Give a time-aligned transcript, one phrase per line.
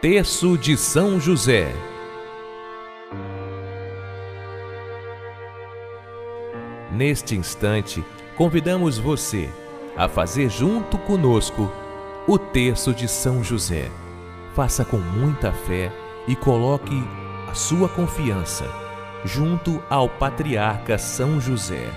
[0.00, 1.74] Terço de São José.
[6.92, 8.04] Neste instante,
[8.36, 9.50] convidamos você
[9.96, 11.68] a fazer junto conosco
[12.28, 13.90] o Terço de São José.
[14.54, 15.90] Faça com muita fé
[16.28, 17.02] e coloque
[17.50, 18.70] a sua confiança
[19.24, 21.90] junto ao Patriarca São José.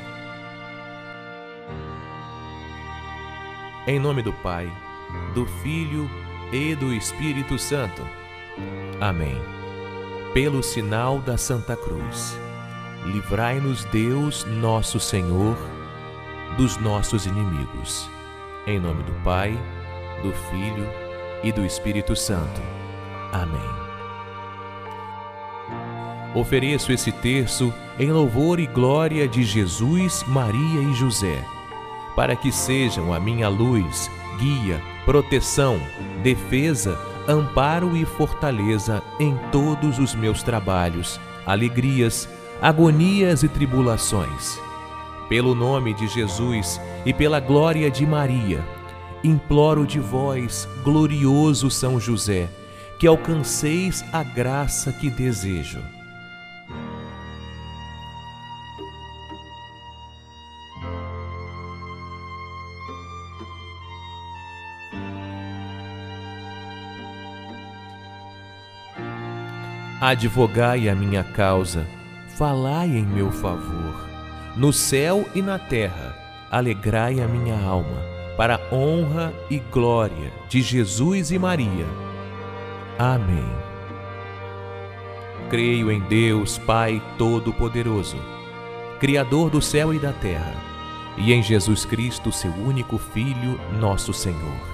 [3.85, 4.71] Em nome do Pai,
[5.35, 6.20] do Filho e
[6.51, 8.05] do Espírito Santo.
[8.99, 9.41] Amém.
[10.33, 12.37] Pelo sinal da Santa Cruz,
[13.05, 15.57] livrai-nos Deus, nosso Senhor,
[16.57, 18.09] dos nossos inimigos.
[18.67, 19.57] Em nome do Pai,
[20.21, 20.85] do Filho
[21.41, 22.61] e do Espírito Santo.
[23.31, 23.81] Amém.
[26.35, 31.45] Ofereço esse terço em louvor e glória de Jesus, Maria e José,
[32.13, 35.79] para que sejam a minha luz, guia, proteção,
[36.23, 42.27] defesa, amparo e fortaleza em todos os meus trabalhos, alegrias,
[42.61, 44.59] agonias e tribulações.
[45.29, 48.63] Pelo nome de Jesus e pela glória de Maria,
[49.23, 52.49] imploro de vós, glorioso São José,
[52.99, 55.79] que alcanceis a graça que desejo.
[70.01, 71.85] Advogai a minha causa,
[72.35, 74.09] falai em meu favor.
[74.57, 76.17] No céu e na terra,
[76.49, 78.01] alegrai a minha alma,
[78.35, 81.85] para a honra e glória de Jesus e Maria.
[82.97, 83.47] Amém.
[85.51, 88.17] Creio em Deus, Pai Todo-Poderoso,
[88.99, 90.55] Criador do céu e da terra,
[91.15, 94.67] e em Jesus Cristo, seu único Filho, nosso Senhor,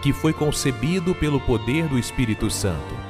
[0.00, 3.09] que foi concebido pelo poder do Espírito Santo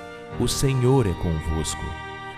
[0.39, 1.83] o Senhor é convosco.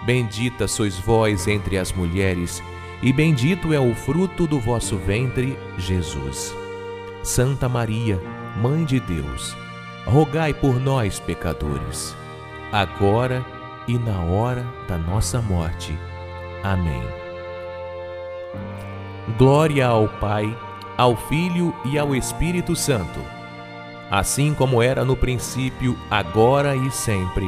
[0.05, 2.61] Bendita sois vós entre as mulheres,
[3.01, 6.53] e bendito é o fruto do vosso ventre, Jesus.
[7.23, 8.19] Santa Maria,
[8.57, 9.55] Mãe de Deus,
[10.05, 12.15] rogai por nós, pecadores,
[12.71, 13.45] agora
[13.87, 15.97] e na hora da nossa morte.
[16.63, 17.01] Amém.
[19.37, 20.55] Glória ao Pai,
[20.97, 23.19] ao Filho e ao Espírito Santo,
[24.11, 27.47] assim como era no princípio, agora e sempre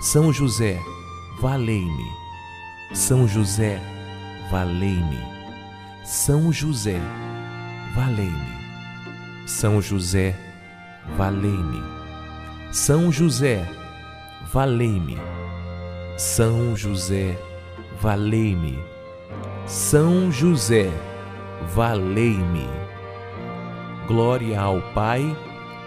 [0.00, 0.78] São José,
[1.40, 2.12] valei-me.
[2.92, 3.80] São José,
[4.50, 5.18] valei-me.
[6.04, 7.00] São José,
[7.94, 8.56] valei-me.
[9.46, 10.34] São José,
[11.16, 11.82] valei-me.
[12.70, 13.66] São José,
[14.52, 15.18] valei-me.
[16.18, 17.38] São José,
[18.00, 18.78] valei-me.
[19.66, 20.90] São José,
[21.74, 22.68] valei-me.
[24.06, 25.36] Glória ao Pai,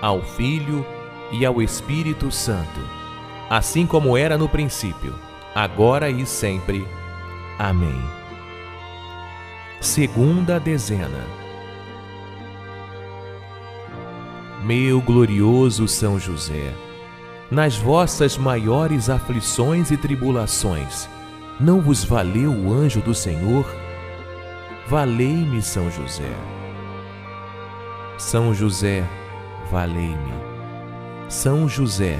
[0.02, 0.86] ao Filho
[1.32, 2.80] e ao Espírito Santo,
[3.50, 5.16] assim como era no princípio,
[5.56, 6.88] agora e sempre.
[7.58, 8.02] Amém.
[9.82, 11.26] Segunda dezena.
[14.64, 16.74] Meu glorioso São José,
[17.50, 21.10] nas vossas maiores aflições e tribulações,
[21.60, 23.66] não vos valeu o anjo do Senhor?
[24.88, 26.32] Valei-me, São José.
[28.18, 29.04] São José,
[29.72, 30.34] valei-me.
[31.30, 32.20] São José,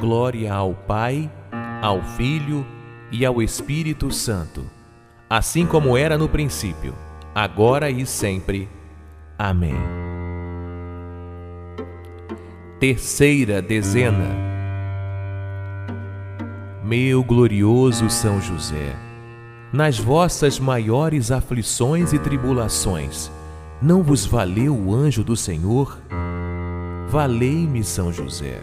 [0.00, 1.30] Glória ao Pai,
[1.82, 2.66] ao Filho
[3.12, 4.64] e ao Espírito Santo,
[5.28, 6.94] assim como era no princípio,
[7.34, 8.66] agora e sempre.
[9.38, 9.76] Amém.
[12.80, 14.34] Terceira dezena.
[16.82, 18.96] Meu glorioso São José,
[19.70, 23.30] nas vossas maiores aflições e tribulações,
[23.82, 25.98] não vos valeu o anjo do Senhor?
[27.10, 28.62] Valei-me, São José.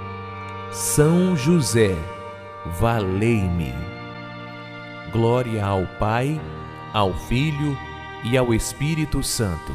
[0.71, 1.97] São José,
[2.79, 3.73] valei-me.
[5.11, 6.39] Glória ao Pai,
[6.93, 7.77] ao Filho
[8.23, 9.73] e ao Espírito Santo,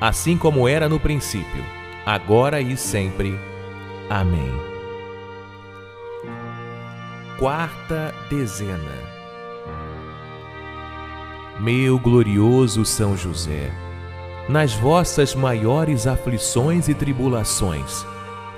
[0.00, 1.64] assim como era no princípio,
[2.06, 3.36] agora e sempre.
[4.08, 4.52] Amém.
[7.36, 9.10] Quarta dezena.
[11.58, 13.72] Meu glorioso São José,
[14.48, 18.06] nas vossas maiores aflições e tribulações,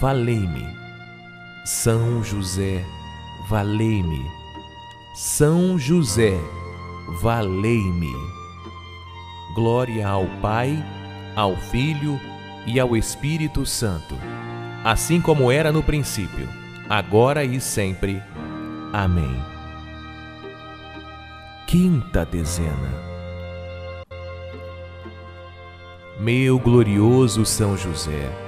[0.00, 0.66] valei-me.
[1.64, 2.84] São José,
[3.48, 4.24] valei-me.
[5.14, 6.38] São José,
[7.20, 8.14] valei-me.
[9.54, 10.82] Glória ao Pai,
[11.34, 12.18] ao Filho
[12.66, 14.14] e ao Espírito Santo,
[14.84, 16.48] assim como era no princípio,
[16.88, 18.22] agora e sempre.
[18.92, 19.42] Amém.
[21.66, 23.08] Quinta dezena.
[26.20, 28.47] Meu glorioso São José,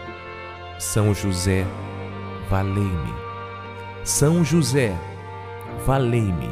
[0.81, 1.63] São José,
[2.49, 3.13] valei-me.
[4.03, 4.97] São José,
[5.85, 6.49] valei-me.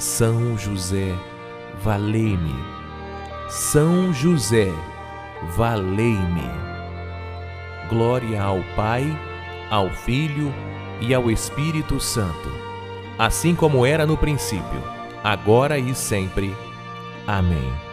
[0.00, 1.14] São José,
[1.80, 2.56] valei-me.
[3.48, 4.72] São José,
[5.56, 6.50] valei-me.
[7.88, 9.06] Glória ao Pai,
[9.70, 10.52] ao Filho
[11.00, 12.50] e ao Espírito Santo,
[13.16, 14.82] assim como era no princípio,
[15.22, 16.52] agora e sempre.
[17.28, 17.89] Amém.